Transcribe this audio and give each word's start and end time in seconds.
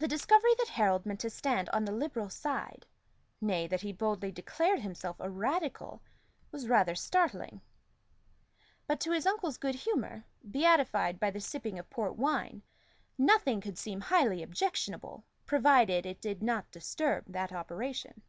The 0.00 0.06
discovery 0.06 0.54
that 0.58 0.68
Harold 0.68 1.06
meant 1.06 1.20
to 1.20 1.30
stand 1.30 1.70
on 1.70 1.86
the 1.86 1.92
Liberal 1.92 2.28
side 2.28 2.84
nay, 3.40 3.66
that 3.66 3.80
he 3.80 3.90
boldly 3.90 4.30
declared 4.30 4.80
himself 4.80 5.16
a 5.18 5.30
Radical 5.30 6.02
was 6.50 6.68
rather 6.68 6.94
startling; 6.94 7.62
but 8.86 9.00
to 9.00 9.12
his 9.12 9.26
uncle's 9.26 9.56
good 9.56 9.76
humor, 9.76 10.26
beatified 10.46 11.18
by 11.18 11.30
the 11.30 11.40
sipping 11.40 11.78
of 11.78 11.88
port 11.88 12.16
wine, 12.16 12.60
nothing 13.16 13.62
could 13.62 13.78
seem 13.78 14.02
highly 14.02 14.42
objectionable, 14.42 15.24
provided 15.46 16.04
it 16.04 16.20
did 16.20 16.42
not 16.42 16.70
disturb 16.70 17.24
that 17.32 17.50
operation. 17.50 18.20